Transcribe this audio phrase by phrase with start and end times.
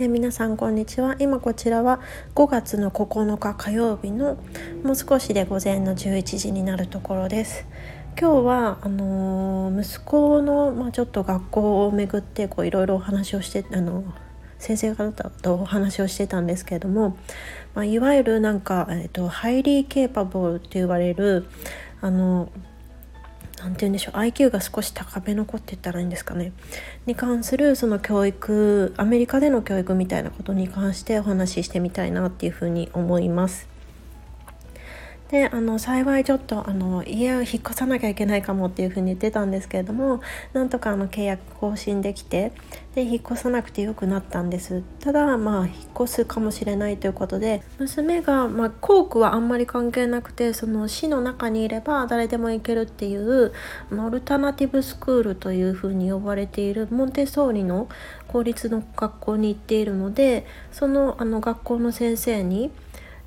[0.00, 1.14] で皆さんこんにちは。
[1.18, 2.00] 今こちらは
[2.34, 4.38] 5月の9日火曜日の
[4.82, 7.66] もう少しで午前の11時になるところです。
[8.18, 14.02] 今日はあのー、息子の、まあ、ちょっと学校を巡ってこういろいろお話をしてあの
[14.58, 17.18] 先生方とお話をしてたんですけれども、
[17.74, 21.44] まあ、いわゆるなんか、えーと、ハイリーケーパブルって言われる
[22.00, 22.50] あの
[23.62, 26.52] 何て言うんでしょう IQ が少し高めの子って言ったらいいんですかね
[27.06, 33.68] に関するその教育アメリカでの教育みたいなことに関してお話ししてみたいなっていうふうに思います。
[35.30, 40.20] であの幸いちょっとあの家を引っ越さなきゃいけないかもっていうふうに言ってたんですけれども
[40.52, 42.52] なんとかあの契約更新できて
[42.96, 44.82] で引っ越さなくてよくなったんです。
[44.98, 53.52] ただまあ引っ越すかもしれないということで娘が、まあ、校区はあんまり関係なくてその市の中にいれば誰でも行けるっていう
[53.92, 57.88] オルタナティブスクールというふうに呼ばれているモンテソーリの
[58.26, 62.72] 公立の学校に行っているのでそのあの学校の先生に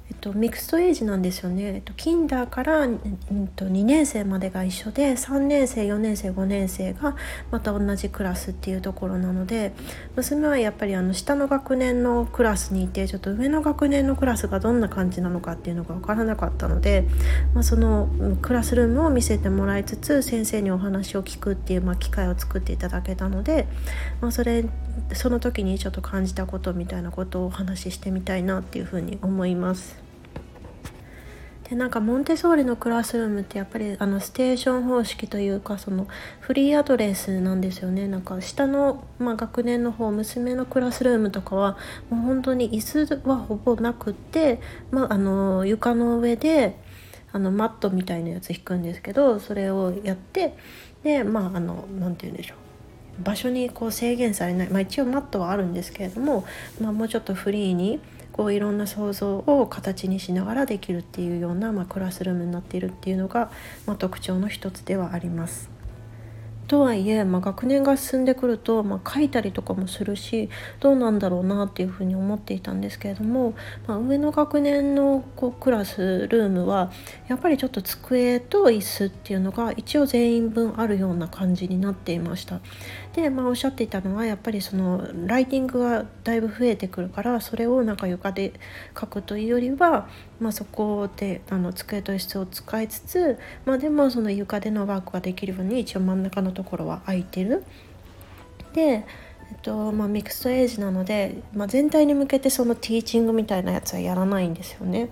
[0.09, 2.89] えっと、ミクストエイジなんですよね、えっと、キンダーから、えっ
[3.55, 7.15] と、2年生までが一緒で3年生4年生5年生が
[7.51, 9.73] また同じクラスっていうところなので
[10.15, 17.05] 娘はやっぱりあの下の学年のクラスにいてちょっと上の学年のクラスがどんな感じなのかっていうのが分からなかったので、
[17.53, 18.09] まあ、その
[18.41, 23.67] クラスルームを見せてもらいつつ先生にお話を聞くっていう、まあ、機会を作っていただけたので、
[24.19, 24.65] まあ、それ
[25.13, 30.02] その時にちょっと感じたことみたいなことをお話ししてみたいなっていうふうに思います。
[31.73, 36.07] でなんかモンテソーリのクラスルームってやっぱりあのステーション方式というかその
[36.39, 38.07] フリーアドレスなんですよね。
[38.07, 41.77] なんか下の、まあ、学年の方娘のクラスルームとかは
[42.11, 46.77] もう本当に椅子はほぼなくって、まあ、あの床の上で
[47.31, 50.55] あのマットみたいなやつ引くんですけどそれをやって
[51.01, 52.53] でまああの何て言うんでしょ
[53.19, 53.23] う。
[53.23, 56.45] 場所にこう制限されない、まあ、一応マットはあるんですけれども、
[56.79, 57.99] まあ、もうちょっとフリーに
[58.33, 63.51] こういろんな想像を形にしながらできるっていうような、まあ、クラスルームになっているっていうのが、
[63.85, 65.69] まあ、特徴の一つではあります。
[66.67, 70.49] とはいえ、まあ、学年が進んでくると、まあ、書いたりとかもするし
[70.79, 73.53] どうなんだろうなっていうふうに思っていたんですけれども、
[73.85, 76.91] まあ、上の学年のこうクラスルームは
[77.27, 82.61] やっぱりちょっと机と椅子っていうのが一応全員分あるような感じになっていました。
[83.15, 88.53] で、まあ、おっしゃっていたのはやっぱりそのライティングがだいぶ増えてくるからそれをなんか床で
[88.99, 90.09] 書くというよりは、
[90.39, 97.63] まあ、そこであの机と椅子を使いつつ、まあ、でもその床でのワークができるように一応真ん中のところは空いてる。
[98.73, 99.05] で
[99.51, 105.09] えっとまあ、ミクストエイジなので、まあ、全体に向けてそのティーチングみたいなやつはやらないんですよね。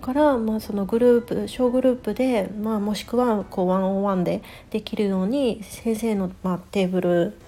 [0.00, 7.38] から、まあ、そのグループ小グループで、まあ、もしくはこうワンオンワンでできるように先生の、まあ、テーブル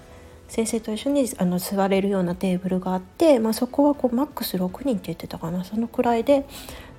[0.47, 6.45] 先生と一緒にあの座れるようなテーブルがあって、まあ、そこはこうマックス6人って言ってたかなそのくらいで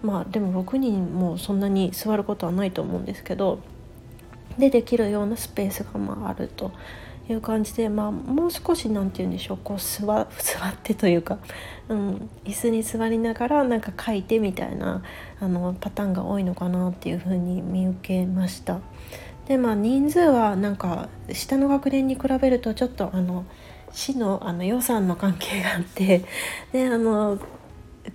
[0.02, 3.60] まあでも6人もそんなに座ることはないと思うんですけど
[4.58, 6.72] でできるようなスペースがまああると。
[7.28, 10.28] いう感じで、まあ、もう少し何て言うんでしょうこう座座っ
[10.82, 11.38] てというか、
[11.88, 15.02] うん、椅子に座りながらなんか書いてみたいな
[15.40, 18.80] あのパターンが多いのかなっていうふうに見受けました。
[19.46, 23.44] でまあ人数はなんか下の学年に比べるとちょっとあの
[23.92, 26.24] 市のあの予算の関係があって
[26.72, 27.38] であの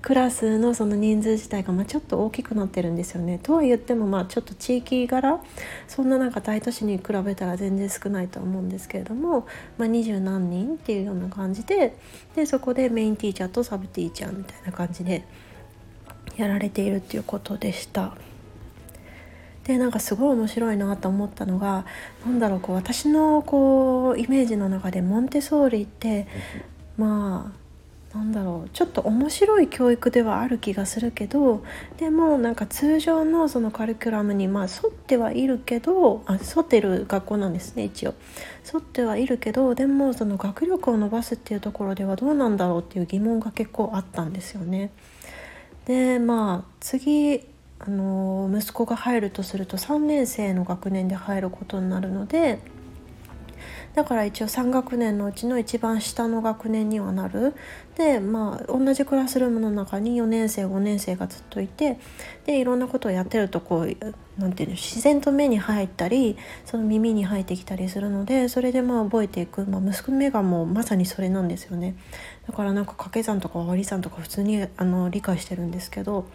[0.02, 3.40] クラスのその人数自体がまちょっと大きくなってるんですよね。
[3.42, 5.40] とは言ってもまあちょっと地域柄
[5.88, 9.48] そんななんか大都市に比べたら全然少ないと思うんですけれども
[9.80, 11.98] 二十、まあ、何人っていうような感じで
[12.36, 15.26] でそこでメインティーチャーとサブティーチャーみたいな感じで
[16.38, 18.16] やられているっていうことでした。
[19.64, 21.86] でなんかすごい面白いなと思ったのが
[22.26, 26.28] 何だろうこう私のこうイメージの中でモンテソーリって
[26.98, 27.69] まあ
[28.14, 31.64] なんだろうちょっと面白い教育ではある気がするけど
[31.98, 38.16] でもなんか通常のそのカリキュラムにまあ沿ってはいるけどあ沿ってる学校なんですね一応
[38.74, 44.92] 沿ってはいるけどでもその学力を伸ばすっていうところではどうなんだろうっていう疑問が結構あったんですよね。
[45.86, 47.46] でまあ次
[47.80, 52.60] あの息子が入るとすると3年生の学年で入ることになるので
[53.96, 57.54] だから一応3学年のうちの一番下の学年にはなる。
[57.96, 62.00] でまあ同じクラスルームの中に4年生5年生がずっといて。
[62.46, 71.96] でいろんなことをやってるとこうなんていうの自然と目に入ったりその耳に入ってきたりするのでそれでまあ覚えていく、まあ、息子の目がもうまさにそれなんですよね。
[72.48, 76.26] だからなんか掛け算とか割り算とか普通にあの理解してるんですけど。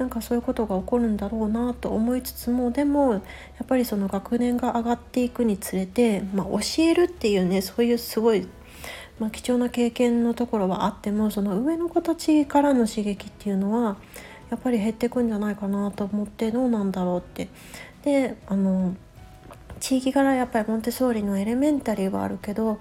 [0.00, 3.18] なんかそういうことが起こるんだろうなと思いつつもでもや
[3.62, 8.48] っぱりその学年が上がっていくにつれて、まあ、教えるっていうねそういうすごい、
[9.18, 13.98] まあ、貴重な経験のところはあってもその上の子たちからの刺激っていうのは
[14.48, 17.48] やっぱり減ってくんじゃないかなと思ってどうなんだろうって。
[18.02, 18.96] であの
[19.80, 22.78] 地域柄やっぱりモンテソーリのエレメンタリーはあるけど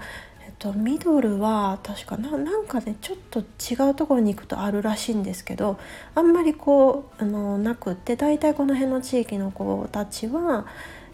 [0.60, 5.80] とミドルは確かななんかねちょっと違うところに行くとあるらしいんですけど
[6.16, 10.68] あんまりこうあのなくって大体この辺の地域の子たちは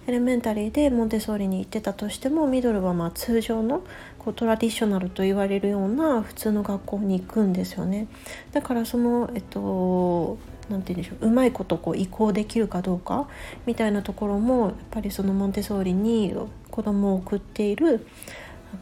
[0.08, 3.84] エレメンタリーでモンテソーリに行ってたとしてもミドルはまあ通常の
[4.20, 8.08] こうトラディショナルと言われるような普通の学校に行くんですよね。
[8.52, 10.38] だからそのえっと
[10.70, 13.28] 何て言うんでしょううまいことこう移行できるかどうか
[13.66, 16.36] みたいなところもやっぱりそのモンテソーリに
[16.72, 18.06] 子供を送っている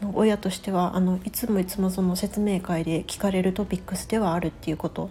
[0.00, 5.10] あの親としてはあのいつもいつもその説明会で聞かれるトピックスではあるっていうこと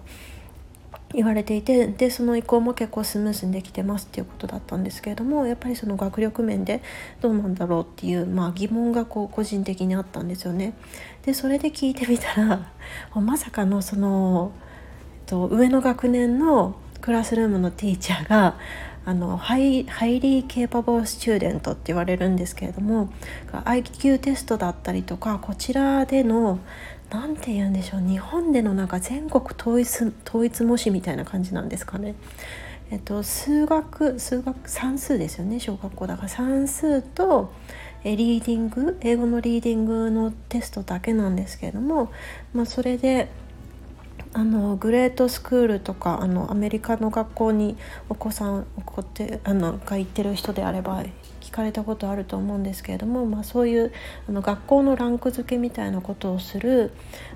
[1.14, 6.82] 言われていてでその移行も結構スムーズにできてますっていうことだったんですけれどもやっぱりその学力面で
[7.22, 10.74] どうなんだろうっていう、まあ、疑問がこう個人的にあったんですよね。
[11.24, 12.72] でそれで聞いてみたら
[13.14, 14.52] まさかのその、
[15.20, 18.58] えっと、上の学年の classroom の teacher が
[19.06, 23.10] あのハイ highly capable student って言われるんですけれども
[23.52, 26.60] IQ テストだったりとかこちらでの
[27.10, 32.16] 何て言うんでしょう日本でのなんか全国統一統一模試みたいな感じなんですかね。
[32.92, 37.52] えっと、数学数学算数ですよね小学校だから算数と
[38.04, 42.12] えリーディング英語のリーディングのテストだけなんですけれども、
[42.54, 43.30] まあ、それで
[44.36, 47.78] あのグレートスクールとかあのアメリカの学校に
[48.10, 51.04] お子さんお子ってあのが行ってる人であれば
[51.40, 53.92] 聞かれたことあると思うんですけれども、まあ、そういう
[54.28, 56.92] あの学校のランク付けみたいなことをする、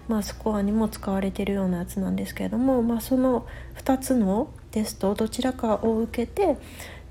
[0.08, 3.46] まあ、スコアにも使われてるようなやつなんですけれども、まあ、その
[3.76, 6.58] 2つのテストどちらかを受けて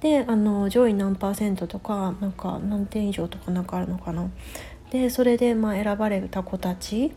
[0.00, 4.29] であの上位何パーセントとかなんか何点以上とかなんかあるのかな。
[4.91, 7.12] でそれでまあ選ばれた子たち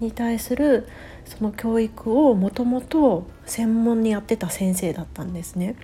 [0.00, 0.88] に対する
[1.24, 5.76] その教育をもともと専門にやってた先生だったんですね。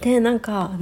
[0.00, 0.72] でなんか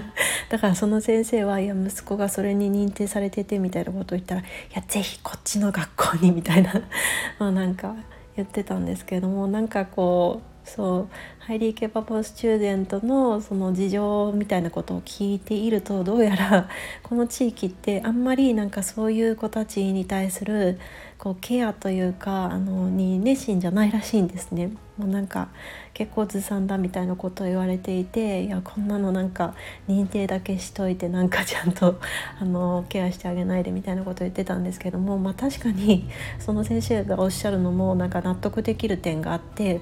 [0.50, 6.72] だからその先生はいや息子がそれに認定されててみたいなことを言ったら「いや是非こっちの学校に」みたいな
[7.38, 7.94] まあなんか
[8.36, 11.08] 言ってたんですけどもなんかこうそう
[11.38, 16.68] highly capable student のその事情みたいなことを聞いているとどうやら
[17.02, 20.78] この地域ってあんまりなんかそういう子たちに対する
[21.18, 24.70] こうケアというかあのに熱心じゃないらしいんですね。
[24.96, 25.48] もうなんか
[25.94, 29.54] 結構ずさんだみたいなことを言われていていやこんなのなんか
[29.88, 32.00] 認定だけしといてなんか ちゃんと
[32.40, 39.80] あのケアしてあげないでみたいなことを言ってたんですけども、まあ、確かにその先生がおっしゃるのもなんか納得できる点があって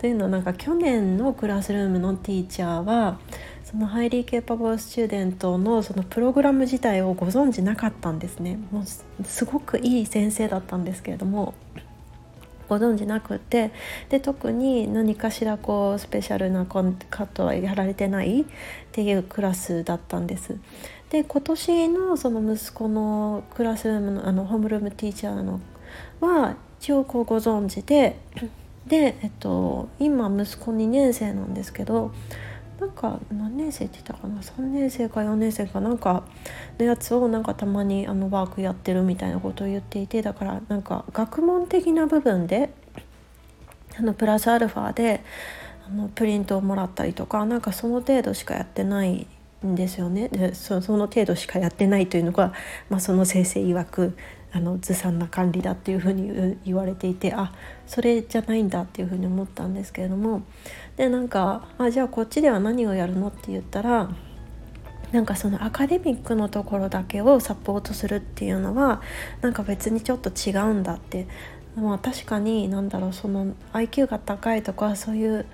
[0.00, 3.18] というのはなんか去年の classroom の teacher は
[3.70, 11.52] その highly capable student のそのプログラム自体をご存じなかったんですねもうすごくいい先生だったんですけれども
[12.70, 13.70] ご存じなくて
[14.08, 18.44] で特に何かしらこうスペシャルなカットはやられてないっ
[18.90, 20.56] ていうクラスだったんです。
[21.10, 25.60] で今年のその息子のクラスルームのあのホームルームティーチャーの
[26.20, 28.18] は一応こうご存知で
[28.86, 32.12] で、えっと、今息子2年生なんですけど
[32.80, 36.24] なんか何年生って言ったかな？3年生か4年生かなんか
[36.78, 42.70] のやつをなんかたまにあのワークやってるみたいなことを言っていてだからなんか学問的な部分で
[43.98, 45.24] あのプラスアルファで
[45.86, 49.26] あのプリントをもらったりとかなんかその程度しかやってない
[49.66, 50.28] んですよね。
[50.28, 52.52] でその程度しかやってないというのが、
[52.90, 54.16] まあ、その先生曰く
[54.52, 57.52] あのずさんな管理だっていうふうに言われていてあ
[57.86, 60.42] それじゃないんだっていうふうに思ったんですけれども
[60.98, 64.10] でなんかあじゃあこっちでは何をやるのって言ったら
[65.12, 69.00] なんかそのアカデミックのところだけをサポートするっていうのは
[69.40, 71.26] なんか別にちょっと違うんだって。
[71.76, 75.46] まあ確かに何だろうその IQ が高いとかそういう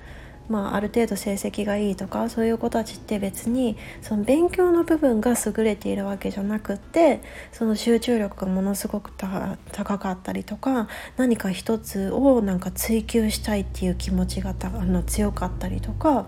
[0.48, 7.22] まあ、ある程度成績がいいとかそういう子たちって別にその勉強の部分が優れているわけじゃなくって
[7.52, 16.26] その集中力がものすごく高かったりとか何か一つをなんか追求したいっていう気持ちがあの強かったりとか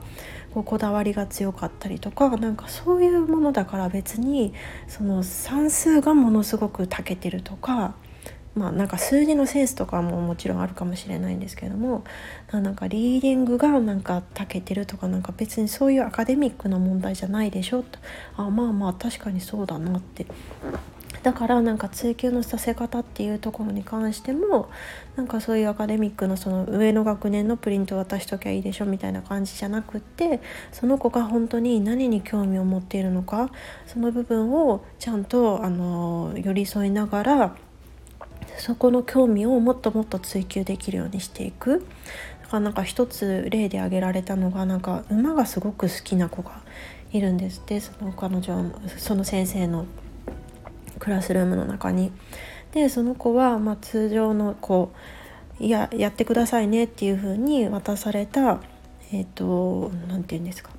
[0.55, 4.55] こうこだわりが強かったりとかなんかそういうものだから別に
[4.89, 7.95] その算数がものすごく長けてるとか
[8.57, 12.05] まあなんか数字のセンスとかももちろんあるかもしれないんですけども
[12.51, 17.99] なんかリーディングがなんか長けてるとかなんか別にそういうアカデミックな問題じゃないでしょと。
[18.37, 20.27] あまあまあ確かにそうだなって。
[21.23, 24.71] だからなんか追求のさせ方っていうところに関しても
[25.17, 33.51] なんかそういうアカデミックのその上の学年のプリント渡しときゃいいでしょみたいな感じじゃなくってその子が本当に何に興味を持っているのか
[33.89, 37.57] その部分をちゃんとあの寄り添いながら
[38.59, 41.87] そこの興味をもっともっと追求できるようにしていく
[42.43, 46.63] だからなんか一つ例で挙げられたのがなんか馬がすごく好きな子が
[47.13, 49.87] いるんですってその彼女その先生の
[50.99, 52.13] クラスルームの中に。
[52.73, 54.93] でその子は、ま、通常のこ
[55.61, 58.61] ういややってくださいねっていう風に渡された
[59.13, 60.71] えっ、ー、と何て言うんですか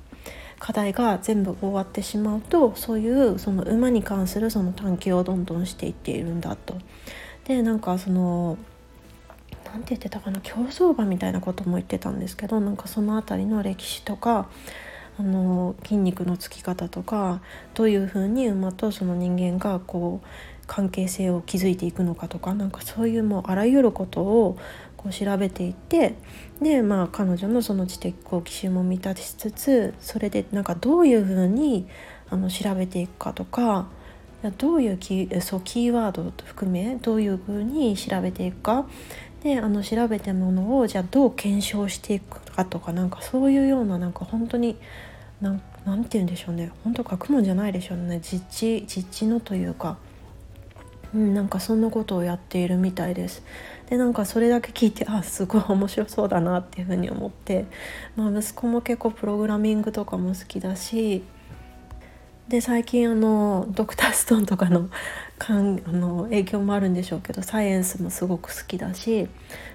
[0.60, 6.76] 課題が全部終わってしまうとそういうその馬に関するその探求をどんどんしていっているんだと。
[7.48, 8.58] でなんかその
[9.72, 14.48] 何て言ってたかな競走馬みたいなことも言ってたんですけどなんかその辺りの歴史とか
[15.18, 17.40] あの筋肉のつき方とか
[17.74, 20.26] どういうふうに馬とその人間がこう
[20.66, 24.58] 関係性を築いていくのかとかなんかそういうもうあらゆることを
[24.96, 26.14] こう調べていって
[26.60, 31.88] でまあ彼女のその知的好奇心も満たしつつそれでなんかどういうふうに
[32.30, 33.88] あの調べていくかとか
[34.56, 38.86] どういうキーそうキーワード含めどういうふうに調べていくか。
[39.42, 44.76] であの調べたものをじゃあどう検証していくかとかなんかそういうようななんか本当に
[45.40, 46.72] なんなんて言うんでしょうね。
[46.84, 48.20] 本当学問じゃないでしょうね。
[48.20, 49.96] 実地実地のというか、
[51.14, 53.42] うん、なんかそんなことをやっているみたいです。
[53.88, 57.64] でなんかそれだけ聞いてあすごい面白そうだなっていうふうに思って、
[58.16, 61.24] まあ、息子も結構プログラミングとかも好きだし
[62.48, 64.88] で最近あのドクターストーンとかの
[65.38, 69.28] かんあの影響もあるんでしょうけどサイエンスもすごく好きだし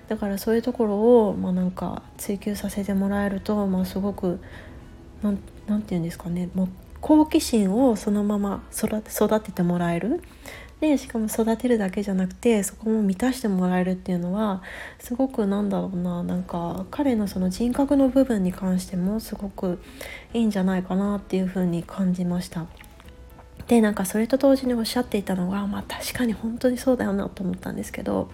[0.07, 4.39] だからそういうところを、まあ、なんか追求させてもらえると、まあ、すごく
[5.21, 5.43] 何て
[5.89, 9.01] 言うんですかねもう好奇心をそのまま育
[9.39, 10.21] ててもらえる。
[10.83, 14.61] でしかも育てるだけじゃなくてそこも満たしてもらえるっていうのは
[14.99, 19.81] すごくなんだろうななんか彼のその人格の部分に関してもすごく
[20.33, 22.65] いいんじゃないかなっていうふうに感じました。
[23.67, 28.29] でなんかそれと同時におっしゃっていたのがまあ確かに本当にそうだよなと思ったんですけど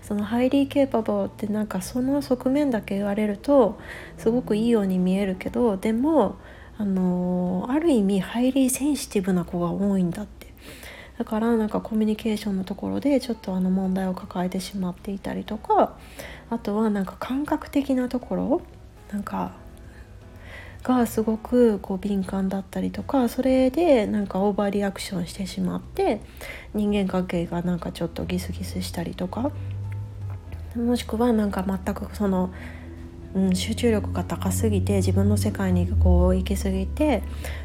[0.00, 3.78] そのハイリーケーパブルってなんかその側面だけ言われると
[4.16, 6.36] すごくいいように見えるけどでも
[6.78, 10.39] あのある意味ハイリーセンシティブな子が多いんだって
[11.20, 15.98] だからなんかコミュニケーションのところでちょっとあの問題を抱えてしまっていたりとか
[16.48, 18.62] あとはなんか感覚的なところ
[19.12, 19.52] なんか
[20.82, 26.22] がすごくこう敏感だったりとかそれでなんかオーバーリアクションしてしまって
[26.72, 29.52] 人間関係がなんかちょっとギスギスしたりとか
[30.74, 32.50] もしくはなんか全くその
[33.34, 37.22] うん、集中力が高すぎて自分の世界にこう行き過ぎて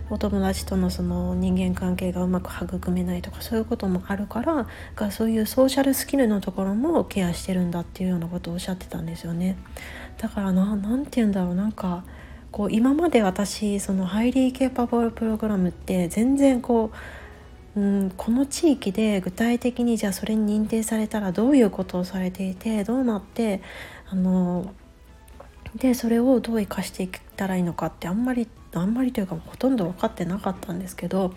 [0.10, 9.58] お友達とのその人間関係がうまく育めないとかそういうこともあるからがそういうソーシャルスキルのところもケアしてるんだっていうようなことをおっしゃってたんですよね。
[10.20, 12.04] だからな何て言うんだろうなんか
[12.52, 16.98] こう今まで私そのハイリーケーパブルプログラムって全然こう
[17.76, 23.62] うん、この地域で具体的にじゃあそれに認定されたらどういうことをされていてどうなって
[24.10, 24.74] あの
[25.76, 31.34] でそれをどう生かしていったらいいのかってあんまりあんまりというかほとんど分かってなかったんですけど、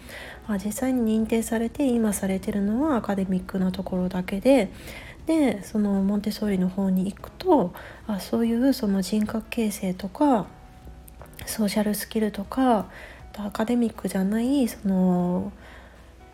[0.49, 4.71] まあ、実際に認定されて今されてるのはアカデミックなところだけで
[5.27, 7.73] でそのモンテソーリの方に行くと
[8.07, 10.47] あそういうその人格形成とか
[11.47, 12.87] ソーシャルスキルとか
[13.37, 15.53] アカデミックじゃないその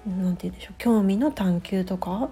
[0.07, 2.31] 何て言うんでしょう興味の探求とか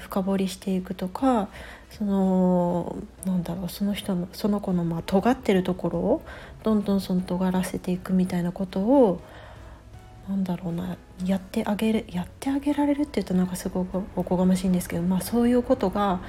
[0.00, 1.48] 深掘りしていくとか
[1.90, 6.22] そのなんだろうその人のその子のまあ尖ってるところを
[6.62, 9.20] どんどんその尖らせていくみたいなことを
[10.28, 16.20] なんだろうなやってあげるやってあげられるっていうとなんかすごくおこがましいんですけど、まあ、そういうことが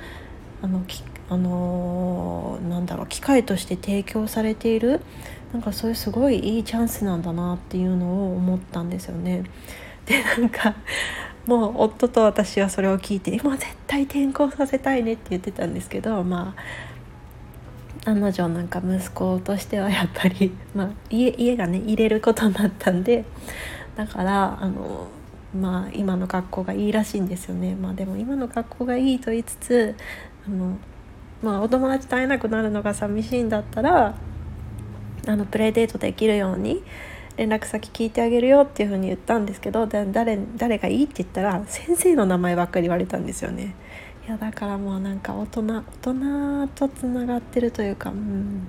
[0.62, 5.02] あのきあの、なんだろう機会として提供されている
[5.52, 9.44] なんかそういうすごいいいチャンスなんだなっていうのを思ったんですよね。
[10.06, 10.76] でなんか
[11.46, 23.24] もう夫と私はそれを聞いて「もう絶対転校させたいね」って言ってたんですけどまあ案の定なんか息子としてはやっぱり、 まあ、家家がね入れることになったんで
[23.96, 25.08] だからあの
[25.58, 27.76] まあ今の学校がいいらしいんですよね。
[27.76, 29.96] まあ、でも今の学校がいいと言いつつ
[30.48, 30.78] あの、
[31.42, 34.16] まあ、お友達と会えなくなるのが寂しいんだったら
[35.28, 36.84] あのプレイデートできるように
[37.38, 43.75] 連絡先聞いてあげるよっていうふうに言ったんですけど誰誰がいいって言ったら先生の名前ばっかり言われたんですよね。
[44.28, 48.68] いやだからもうなんか大人大人とつながってるというか、うん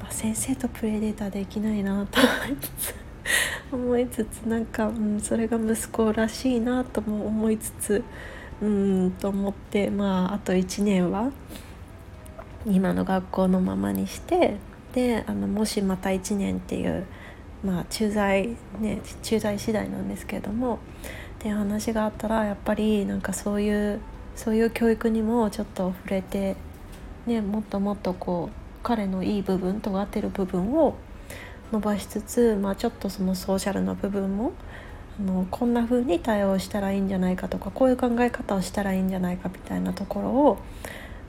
[0.00, 2.94] まあ、先生とプレデーターできないなと思いつつ
[3.72, 8.04] 思いつつなんか、うん、それが息子らしいなとも思いつつ
[8.62, 11.30] うんと思ってまああと1年は
[12.64, 14.56] 今の学校のままにして
[14.94, 17.06] であのもしまた1年っていう
[17.64, 20.78] まあ駐在ね駐在次第なんですけれどもっ
[21.38, 24.00] ていう話があったらやっぱりなんかそういう
[24.34, 26.56] そういう教育にもちょっと触れて、
[27.26, 30.96] ね、もっともっとこう彼のいい部分尖ってる部分を
[31.72, 34.52] 伸ばしつつ、まあ、ちょっとそのソーシャルな部分も
[35.18, 40.58] あのこんな風に対応したらいいんじゃないかとかこういう考え方をしたらいいんじゃないかみたいなところを、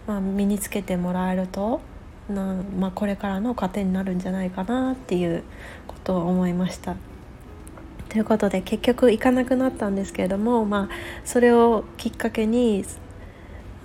[0.05, 1.81] まあ、身につけてもらえると
[2.29, 5.43] な、まあ、これからの糧になるんじゃないかなっていう
[5.87, 6.95] ことを思いました。
[8.09, 12.85] ということで結局行かなくなったんですけれども、まあ、それをきっかけに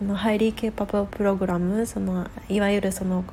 [0.00, 3.24] あのハイリーケーパブプログラムそのいわゆるその、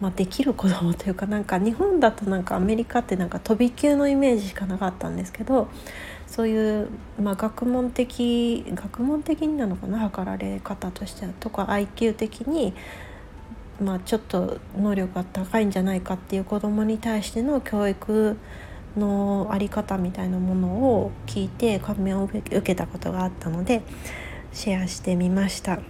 [0.00, 5.68] まあ、できる子供というかなんか日本だとなんかアメリカってなんか飛び級のイメージしかなかったんですけど
[6.28, 6.88] そういう、
[7.20, 12.74] まあ、学問的学問的になのかな測られ方としてはとか IQ 的に、
[13.80, 18.36] まあ、ちょっと能力が高いんじゃないかっていう子どもに対しての教育
[18.96, 23.82] の在り方みたいなものを聞いて感銘を受けたことがあったので
[24.52, 25.80] シェアしてみました。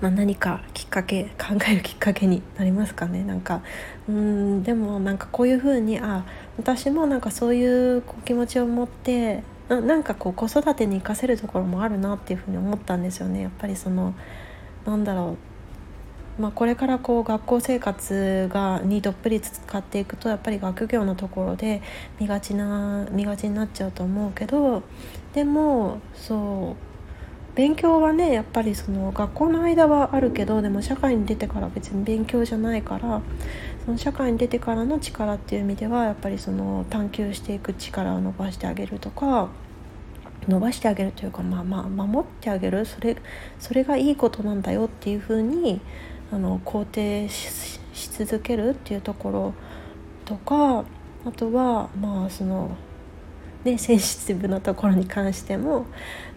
[0.00, 3.60] まあ、何かきっかけ考えるきっかけになりますかねなんか
[4.08, 6.24] うんでもなんかこういうふうにあ
[6.56, 14.14] 私もなんかそういう気持ちを持ってななんかこう子育てに生かせるところもあるなっていうふうに思ったんですよねやっぱりその
[14.86, 15.49] なんだろう
[16.38, 21.82] まあ、これからこう学校生活がにどっぷり使っていくとやっぱり学業のところで
[22.18, 24.82] 見がちな見がちになっちゃうと思うけど
[25.34, 26.90] でもそう
[27.54, 33.20] 勉強はねやっぱりその学校の間はあるけどでも社会に出てから別に勉強じゃないから
[33.84, 39.48] その社会に出てからの力っていう意味ではやっぱりその探求していく力を伸ばしてあげるとか
[40.48, 43.16] 伸ばしてあげるというかまあまあ守ってあげるそれ
[43.58, 45.80] それがいいことなんだよっていうふうに
[46.32, 49.54] あの肯定し続けるっていうところ
[50.24, 50.84] とか
[51.24, 52.76] あとはまあその
[53.64, 55.86] ねセンシティブなところに関しても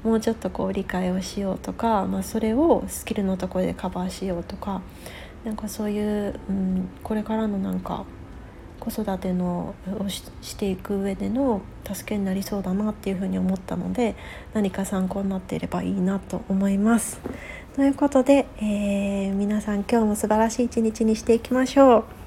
[0.03, 4.81] もうちょっとこう理解をしようとか、まあ、それをスキルのところでカバーしようとか
[5.45, 8.05] なんかそういう、うん、これからのなんか
[8.79, 14.15] 子育てのをしていく上での助けになりそうだなっていうふうに思ったので
[14.53, 17.21] 何か参考になっていればいいなと思います。
[17.75, 22.22] ということで、えー、皆さん今日も素晴らしい一日にしていきましょう。